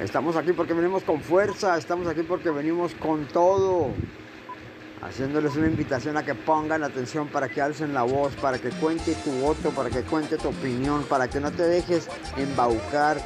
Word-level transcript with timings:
Estamos 0.00 0.34
aquí 0.34 0.54
porque 0.54 0.72
venimos 0.72 1.02
con 1.02 1.20
fuerza, 1.20 1.76
estamos 1.76 2.08
aquí 2.08 2.22
porque 2.22 2.48
venimos 2.48 2.94
con 2.94 3.28
todo. 3.28 3.88
Haciéndoles 5.02 5.56
una 5.56 5.66
invitación 5.66 6.16
a 6.16 6.24
que 6.24 6.34
pongan 6.34 6.82
atención 6.82 7.28
para 7.28 7.50
que 7.50 7.60
alcen 7.60 7.92
la 7.92 8.02
voz, 8.02 8.34
para 8.36 8.58
que 8.58 8.70
cuente 8.70 9.14
tu 9.16 9.30
voto, 9.32 9.70
para 9.72 9.90
que 9.90 10.00
cuente 10.00 10.38
tu 10.38 10.48
opinión, 10.48 11.04
para 11.04 11.28
que 11.28 11.38
no 11.38 11.52
te 11.52 11.64
dejes 11.64 12.08
embaucar 12.38 13.18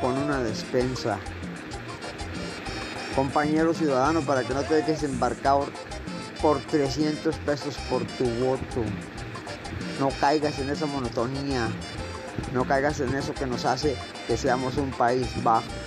con 0.00 0.16
una 0.16 0.40
despensa. 0.40 1.18
Compañero 3.16 3.74
ciudadano, 3.74 4.20
para 4.20 4.44
que 4.44 4.54
no 4.54 4.62
te 4.62 4.76
dejes 4.76 5.02
embarcar 5.02 5.62
por 6.40 6.60
300 6.60 7.36
pesos 7.38 7.76
por 7.90 8.04
tu 8.04 8.24
voto. 8.44 8.84
No 9.98 10.08
caigas 10.20 10.56
en 10.60 10.70
esa 10.70 10.86
monotonía, 10.86 11.68
no 12.54 12.64
caigas 12.64 13.00
en 13.00 13.12
eso 13.16 13.34
que 13.34 13.46
nos 13.46 13.64
hace 13.64 13.96
que 14.28 14.36
seamos 14.36 14.76
un 14.76 14.92
país 14.92 15.28
bajo. 15.42 15.81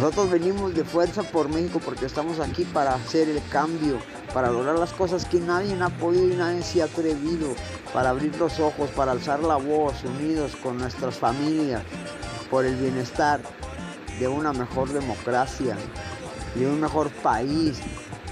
Nosotros 0.00 0.30
venimos 0.30 0.76
de 0.76 0.84
fuerza 0.84 1.24
por 1.24 1.48
México 1.48 1.80
porque 1.84 2.06
estamos 2.06 2.38
aquí 2.38 2.64
para 2.64 2.94
hacer 2.94 3.28
el 3.28 3.42
cambio, 3.48 3.98
para 4.32 4.48
lograr 4.48 4.78
las 4.78 4.92
cosas 4.92 5.24
que 5.24 5.40
nadie 5.40 5.76
ha 5.82 5.88
podido 5.88 6.28
y 6.28 6.36
nadie 6.36 6.62
se 6.62 6.82
ha 6.82 6.84
atrevido, 6.84 7.48
para 7.92 8.10
abrir 8.10 8.36
los 8.36 8.60
ojos, 8.60 8.90
para 8.90 9.10
alzar 9.10 9.40
la 9.40 9.56
voz, 9.56 10.04
unidos 10.04 10.54
con 10.62 10.78
nuestras 10.78 11.16
familias, 11.16 11.82
por 12.48 12.64
el 12.64 12.76
bienestar 12.76 13.40
de 14.20 14.28
una 14.28 14.52
mejor 14.52 14.88
democracia, 14.92 15.76
de 16.54 16.66
un 16.68 16.80
mejor 16.80 17.10
país, 17.10 17.80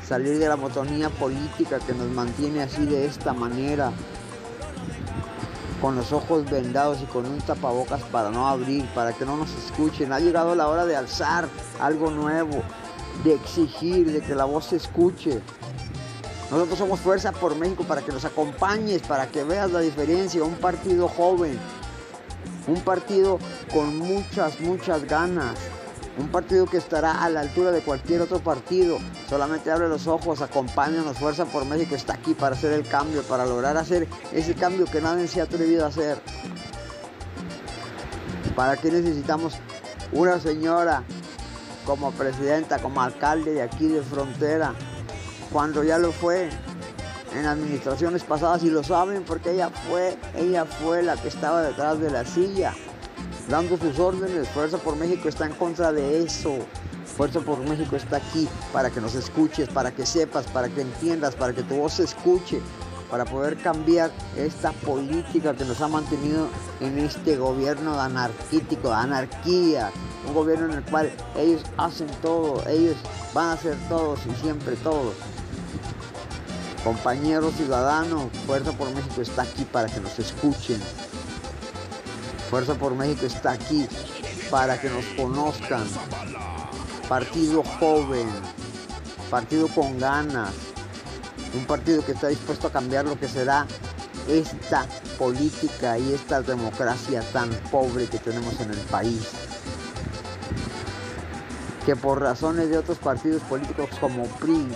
salir 0.07 0.39
de 0.39 0.47
la 0.47 0.55
monotonía 0.55 1.11
política 1.11 1.81
que 1.81 1.95
nos 1.95 2.09
mantiene 2.13 2.63
así 2.63 2.87
de 2.87 3.07
esta 3.07 3.33
manera, 3.33 3.91
con 5.87 5.95
los 5.95 6.13
ojos 6.13 6.51
vendados 6.51 6.99
y 7.01 7.05
con 7.05 7.25
un 7.27 7.39
tapabocas 7.39 8.03
para 8.11 8.29
no 8.33 8.49
abrir, 8.49 8.85
para 8.87 9.13
que 9.13 9.25
no 9.25 9.37
nos 9.37 9.53
escuchen. 9.53 10.13
Ha 10.13 10.19
llegado 10.19 10.57
la 10.57 10.67
hora 10.67 10.85
de 10.85 10.97
alzar 10.97 11.49
algo 11.79 12.11
nuevo, 12.11 12.61
de 13.23 13.35
exigir, 13.35 14.11
de 14.11 14.21
que 14.21 14.35
la 14.35 14.47
voz 14.47 14.65
se 14.65 14.77
escuche. 14.79 15.41
Nosotros 16.51 16.77
somos 16.77 16.99
Fuerza 16.99 17.31
por 17.31 17.55
México 17.55 17.85
para 17.85 18.03
que 18.03 18.11
nos 18.11 18.25
acompañes, 18.25 19.03
para 19.03 19.29
que 19.29 19.45
veas 19.45 19.71
la 19.71 19.79
diferencia. 19.79 20.43
Un 20.43 20.57
partido 20.57 21.07
joven, 21.07 21.57
un 22.67 22.81
partido 22.81 23.39
con 23.73 23.97
muchas, 23.97 24.59
muchas 24.59 25.05
ganas. 25.05 25.57
Un 26.19 26.29
partido 26.29 26.65
que 26.65 26.79
estará 26.79 27.23
a 27.23 27.29
la 27.29 27.41
altura 27.41 27.71
de 27.71 27.83
cualquier 27.83 28.23
otro 28.23 28.39
partido. 28.39 28.99
Solamente 29.29 29.71
abre 29.71 29.87
los 29.89 30.07
ojos, 30.07 30.41
acompáñanos. 30.41 31.19
Fuerza 31.19 31.45
por 31.45 31.67
México 31.67 31.95
está 31.95 32.15
aquí 32.15 32.33
para 32.33 32.57
hacer 32.57 32.73
el 32.73 32.89
cambio, 32.89 33.23
para 33.23 33.45
lograr 33.45 33.77
hacer 33.77 34.09
ese 34.33 34.55
cambio 34.55 34.87
que 34.87 35.03
nadie 35.03 35.29
se 35.29 35.43
ha 35.43 35.45
atrevido 35.45 35.85
a 35.85 35.89
hacer. 35.89 36.19
¿Para 38.55 38.79
qué 38.79 38.91
necesitamos 38.91 39.59
una 40.13 40.41
señora 40.41 41.03
como 41.85 42.11
presidenta, 42.13 42.79
como 42.79 43.03
alcalde 43.03 43.53
de 43.53 43.63
aquí 43.63 43.87
de 43.87 44.01
frontera? 44.01 44.73
Cuando 45.53 45.85
ya 45.85 45.99
lo 45.99 46.13
fue 46.13 46.49
en 47.35 47.45
administraciones 47.45 48.25
pasadas 48.25 48.63
y 48.65 48.71
lo 48.71 48.83
saben 48.83 49.23
porque 49.23 49.51
ella 49.51 49.69
fue, 49.69 50.17
ella 50.35 50.65
fue 50.65 51.03
la 51.03 51.17
que 51.17 51.29
estaba 51.29 51.61
detrás 51.61 52.01
de 52.01 52.11
la 52.11 52.25
silla 52.25 52.73
dando 53.49 53.77
sus 53.77 53.99
órdenes. 53.99 54.49
Fuerza 54.49 54.79
por 54.79 54.97
México 54.97 55.29
está 55.29 55.47
en 55.47 55.53
contra 55.53 55.93
de 55.93 56.23
eso. 56.23 56.59
Fuerza 57.17 57.41
por 57.41 57.59
México 57.61 57.97
está 57.97 58.19
aquí 58.19 58.49
para 58.73 58.91
que 58.91 59.01
nos 59.01 59.15
escuches, 59.15 59.69
para 59.69 59.91
que 59.91 60.05
sepas, 60.05 60.47
para 60.47 60.69
que 60.69 60.83
entiendas, 60.83 61.35
para 61.35 61.53
que 61.53 61.63
tu 61.63 61.77
voz 61.77 61.95
se 61.95 62.05
escuche, 62.05 62.61
para 63.11 63.25
poder 63.25 63.57
cambiar 63.57 64.11
esta 64.37 64.73
política 64.73 65.55
que 65.55 65.65
nos 65.65 65.81
ha 65.81 65.89
mantenido 65.89 66.49
en 66.81 66.99
este 66.99 67.37
gobierno 67.37 67.99
anarquítico, 67.99 68.93
anarquía, 68.93 69.91
un 70.27 70.35
gobierno 70.35 70.67
en 70.67 70.73
el 70.73 70.83
cual 70.85 71.11
ellos 71.37 71.63
hacen 71.79 72.09
todo, 72.21 72.63
ellos 72.69 72.97
van 73.33 73.51
a 73.51 73.53
hacer 73.53 73.77
todos 73.89 74.21
y 74.27 74.35
siempre 74.43 74.77
todo. 74.77 75.13
Compañeros 76.85 77.55
ciudadanos, 77.55 78.27
Fuerza 78.47 78.73
por 78.73 78.91
México 78.91 79.23
está 79.23 79.43
aquí 79.43 79.65
para 79.65 79.89
que 79.89 80.01
nos 80.01 80.19
escuchen, 80.19 80.81
Fuerza 82.51 82.75
por 82.75 82.95
México 82.95 83.27
está 83.27 83.53
aquí 83.53 83.89
para 84.51 84.81
que 84.81 84.89
nos 84.89 85.05
conozcan. 85.17 85.85
Partido 87.09 87.63
joven, 87.81 88.29
partido 89.31 89.69
con 89.69 89.99
ganas, 89.99 90.53
un 91.55 91.65
partido 91.67 92.05
que 92.05 92.13
está 92.13 92.29
dispuesto 92.29 92.69
a 92.69 92.73
cambiar 92.73 93.05
lo 93.05 93.19
que 93.19 93.29
será 93.29 93.67
esta 94.29 94.87
política 95.19 95.99
y 95.99 96.13
esta 96.13 96.43
democracia 96.43 97.21
tan 97.33 97.51
pobre 97.71 98.07
que 98.07 98.19
tenemos 98.19 98.61
en 98.61 98.71
el 98.71 98.79
país. 98.79 99.23
Que 101.85 101.97
por 101.97 102.21
razones 102.21 102.71
de 102.71 102.79
otros 102.79 102.99
partidos 102.99 103.43
políticos 103.43 103.89
como 104.01 104.25
PRI, 104.25 104.69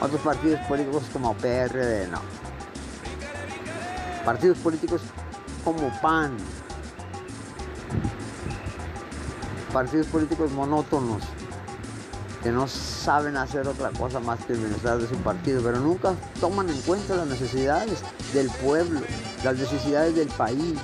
otros 0.00 0.20
partidos 0.20 0.60
políticos 0.66 1.04
como 1.12 1.34
PRD, 1.34 2.08
no. 2.08 2.20
Partidos 4.24 4.58
políticos 4.58 5.00
como 5.64 5.90
PAN, 6.00 6.36
partidos 9.72 10.06
políticos 10.08 10.52
monótonos 10.52 11.22
que 12.42 12.50
no 12.50 12.66
saben 12.66 13.36
hacer 13.36 13.68
otra 13.68 13.90
cosa 13.90 14.18
más 14.18 14.44
que 14.44 14.54
el 14.54 14.58
bienestar 14.58 14.98
de 14.98 15.08
su 15.08 15.14
partido, 15.16 15.62
pero 15.62 15.78
nunca 15.78 16.14
toman 16.40 16.68
en 16.68 16.80
cuenta 16.82 17.16
las 17.16 17.28
necesidades 17.28 18.00
del 18.34 18.50
pueblo, 18.50 19.00
las 19.44 19.56
necesidades 19.56 20.16
del 20.16 20.28
país. 20.28 20.78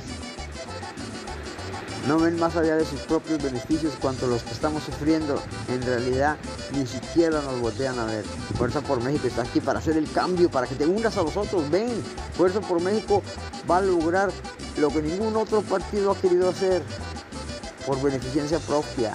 No 2.06 2.18
ven 2.18 2.38
más 2.38 2.56
allá 2.56 2.76
de 2.76 2.86
sus 2.86 3.00
propios 3.00 3.42
beneficios 3.42 3.92
cuanto 4.00 4.26
los 4.28 4.42
que 4.42 4.52
estamos 4.52 4.84
sufriendo 4.84 5.42
en 5.68 5.82
realidad 5.82 6.38
ni 6.72 6.86
siquiera 6.86 7.42
nos 7.42 7.60
voltean 7.60 7.98
a 7.98 8.06
ver. 8.06 8.24
Fuerza 8.56 8.80
por 8.80 9.02
México 9.02 9.26
está 9.26 9.42
aquí 9.42 9.60
para 9.60 9.80
hacer 9.80 9.96
el 9.96 10.10
cambio, 10.10 10.50
para 10.50 10.66
que 10.66 10.74
te 10.74 10.86
unas 10.86 11.18
a 11.18 11.22
nosotros. 11.22 11.68
Ven, 11.70 11.90
Fuerza 12.34 12.60
por 12.60 12.80
México 12.80 13.22
va 13.68 13.78
a 13.78 13.82
lograr 13.82 14.30
lo 14.78 14.90
que 14.90 15.02
ningún 15.02 15.36
otro 15.36 15.62
partido 15.62 16.12
ha 16.12 16.16
querido 16.16 16.50
hacer 16.50 16.82
por 17.86 18.00
beneficencia 18.00 18.58
propia. 18.60 19.12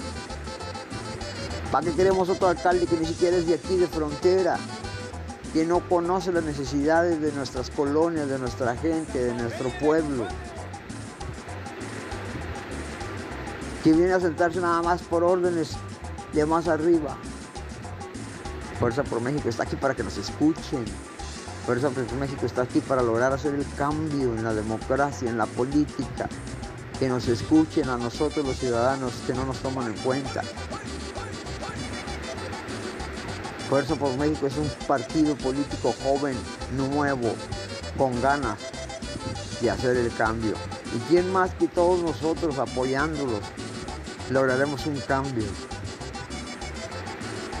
¿Para 1.70 1.86
qué 1.86 1.92
queremos 1.94 2.28
otro 2.28 2.48
alcalde 2.48 2.86
que 2.86 2.96
ni 2.96 3.06
siquiera 3.06 3.36
es 3.36 3.46
de 3.46 3.54
aquí, 3.54 3.76
de 3.76 3.88
frontera? 3.88 4.58
Que 5.52 5.64
no 5.64 5.88
conoce 5.88 6.32
las 6.32 6.44
necesidades 6.44 7.20
de 7.20 7.32
nuestras 7.32 7.70
colonias, 7.70 8.28
de 8.28 8.38
nuestra 8.38 8.76
gente, 8.76 9.24
de 9.24 9.34
nuestro 9.34 9.70
pueblo. 9.80 10.26
Que 13.82 13.92
viene 13.92 14.12
a 14.12 14.20
sentarse 14.20 14.60
nada 14.60 14.82
más 14.82 15.02
por 15.02 15.24
órdenes 15.24 15.72
de 16.32 16.46
más 16.46 16.68
arriba. 16.68 17.16
Fuerza 18.78 19.04
por 19.04 19.20
México 19.20 19.48
está 19.48 19.62
aquí 19.62 19.76
para 19.76 19.94
que 19.94 20.02
nos 20.02 20.16
escuchen. 20.16 20.84
Por 21.66 21.80
México 22.18 22.44
está 22.44 22.62
aquí 22.62 22.80
para 22.80 23.02
lograr 23.02 23.32
hacer 23.32 23.54
el 23.54 23.64
cambio 23.78 24.34
en 24.34 24.44
la 24.44 24.52
democracia, 24.52 25.30
en 25.30 25.38
la 25.38 25.46
política. 25.46 26.28
Que 26.98 27.08
nos 27.08 27.26
escuchen 27.26 27.88
a 27.88 27.96
nosotros 27.96 28.44
los 28.44 28.58
ciudadanos 28.58 29.12
que 29.26 29.32
no 29.32 29.46
nos 29.46 29.58
toman 29.60 29.86
en 29.86 29.98
cuenta. 30.00 30.42
Fuerza 33.70 33.94
por 33.96 34.14
México 34.18 34.46
es 34.46 34.56
un 34.58 34.68
partido 34.86 35.34
político 35.36 35.94
joven, 36.04 36.36
nuevo, 36.76 37.34
con 37.96 38.20
ganas 38.20 38.58
de 39.62 39.70
hacer 39.70 39.96
el 39.96 40.14
cambio. 40.14 40.54
¿Y 40.94 40.98
quién 41.08 41.32
más 41.32 41.54
que 41.54 41.66
todos 41.66 42.00
nosotros 42.02 42.58
apoyándolos 42.58 43.40
lograremos 44.30 44.84
un 44.84 45.00
cambio? 45.00 45.46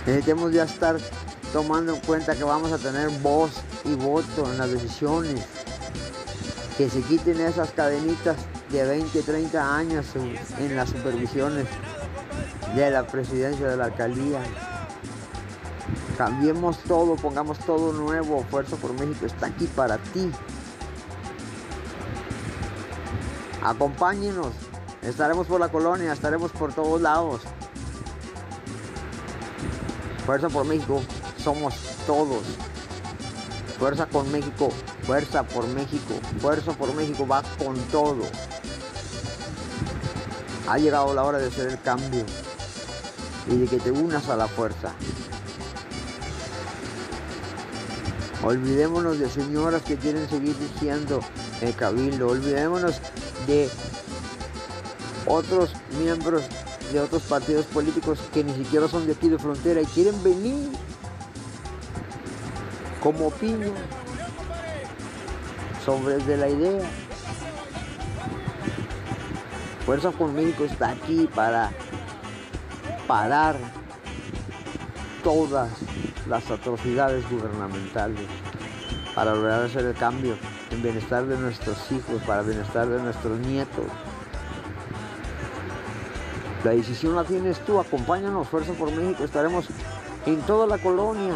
Necesitamos 0.06 0.52
ya 0.52 0.64
estar 0.64 0.98
tomando 1.54 1.94
en 1.94 2.00
cuenta 2.00 2.36
que 2.36 2.44
vamos 2.44 2.70
a 2.70 2.78
tener 2.78 3.08
voz 3.20 3.50
y 3.84 3.94
voto 3.94 4.50
en 4.50 4.58
las 4.58 4.70
decisiones. 4.70 5.44
Que 6.76 6.90
se 6.90 7.02
quiten 7.02 7.40
esas 7.40 7.70
cadenitas 7.70 8.36
de 8.70 8.84
20, 8.84 9.22
30 9.22 9.76
años 9.76 10.06
en 10.58 10.76
las 10.76 10.90
supervisiones 10.90 11.66
de 12.74 12.90
la 12.90 13.06
presidencia 13.06 13.68
de 13.68 13.76
la 13.76 13.84
alcaldía. 13.86 14.40
Cambiemos 16.18 16.78
todo, 16.78 17.16
pongamos 17.16 17.58
todo 17.60 17.92
nuevo. 17.92 18.44
Fuerza 18.50 18.76
por 18.76 18.92
México 18.92 19.26
está 19.26 19.46
aquí 19.46 19.66
para 19.66 19.98
ti. 19.98 20.30
Acompáñenos. 23.62 24.52
Estaremos 25.02 25.46
por 25.46 25.60
la 25.60 25.68
colonia, 25.68 26.12
estaremos 26.12 26.50
por 26.52 26.72
todos 26.72 27.00
lados. 27.00 27.42
Fuerza 30.24 30.48
por 30.48 30.64
México, 30.64 31.02
somos 31.36 31.74
todos. 32.06 32.42
Fuerza 33.84 34.06
con 34.06 34.32
México, 34.32 34.70
fuerza 35.02 35.42
por 35.42 35.66
México, 35.66 36.14
fuerza 36.40 36.72
por 36.72 36.94
México 36.94 37.28
va 37.28 37.42
con 37.58 37.76
todo. 37.92 38.22
Ha 40.66 40.78
llegado 40.78 41.12
la 41.12 41.22
hora 41.22 41.36
de 41.36 41.48
hacer 41.48 41.68
el 41.68 41.78
cambio 41.82 42.24
y 43.46 43.58
de 43.58 43.66
que 43.66 43.78
te 43.78 43.90
unas 43.90 44.26
a 44.30 44.36
la 44.36 44.48
fuerza. 44.48 44.94
Olvidémonos 48.42 49.18
de 49.18 49.28
señoras 49.28 49.82
que 49.82 49.98
quieren 49.98 50.30
seguir 50.30 50.56
diciendo 50.58 51.20
el 51.60 51.74
cabildo. 51.76 52.28
Olvidémonos 52.28 52.94
de 53.46 53.68
otros 55.26 55.72
miembros 55.98 56.42
de 56.90 57.00
otros 57.00 57.22
partidos 57.24 57.66
políticos 57.66 58.18
que 58.32 58.44
ni 58.44 58.54
siquiera 58.54 58.88
son 58.88 59.06
de 59.06 59.12
aquí 59.12 59.28
de 59.28 59.38
frontera 59.38 59.82
y 59.82 59.86
quieren 59.86 60.22
venir 60.22 60.70
como 63.04 63.26
opinión 63.26 63.74
sobre 65.84 66.16
de 66.16 66.36
la 66.38 66.48
idea. 66.48 66.82
Fuerza 69.84 70.10
por 70.10 70.32
México 70.32 70.64
está 70.64 70.88
aquí 70.88 71.28
para 71.34 71.70
parar 73.06 73.56
todas 75.22 75.70
las 76.26 76.50
atrocidades 76.50 77.28
gubernamentales, 77.30 78.26
para 79.14 79.34
lograr 79.34 79.64
hacer 79.64 79.84
el 79.84 79.94
cambio 79.94 80.36
en 80.70 80.82
bienestar 80.82 81.26
de 81.26 81.36
nuestros 81.36 81.76
hijos, 81.92 82.22
para 82.26 82.40
bienestar 82.40 82.88
de 82.88 83.02
nuestros 83.02 83.38
nietos. 83.40 83.84
La 86.64 86.70
decisión 86.70 87.14
la 87.14 87.24
tienes 87.24 87.62
tú, 87.66 87.78
acompáñanos, 87.78 88.48
Fuerza 88.48 88.72
por 88.72 88.90
México, 88.90 89.24
estaremos 89.24 89.66
en 90.24 90.40
toda 90.42 90.66
la 90.66 90.78
colonia 90.78 91.34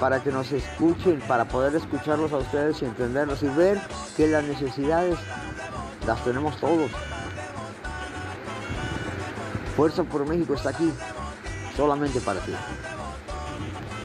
para 0.00 0.22
que 0.22 0.32
nos 0.32 0.50
escuchen, 0.50 1.20
para 1.28 1.44
poder 1.44 1.74
escucharlos 1.76 2.32
a 2.32 2.38
ustedes 2.38 2.80
y 2.80 2.86
entenderlos 2.86 3.42
y 3.42 3.48
ver 3.48 3.78
que 4.16 4.26
las 4.26 4.42
necesidades 4.42 5.18
las 6.06 6.24
tenemos 6.24 6.56
todos. 6.58 6.90
Fuerza 9.76 10.02
por 10.02 10.26
México 10.26 10.54
está 10.54 10.70
aquí, 10.70 10.90
solamente 11.76 12.20
para 12.20 12.40
ti. 12.40 12.52